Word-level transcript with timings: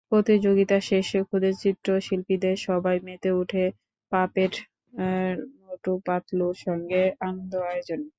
প্রতিযোগিতা 0.09 0.77
শেষে 0.89 1.19
খুদে 1.27 1.51
চিত্রশিল্পীদের 1.61 2.55
সবাই 2.67 2.97
মেতে 3.07 3.29
ওঠে 3.39 3.63
পাপেট 4.11 4.53
মোটু-পাতলুর 5.63 6.55
সঙ্গে 6.65 7.01
আনন্দ 7.21 7.53
আয়োজনে। 7.67 8.07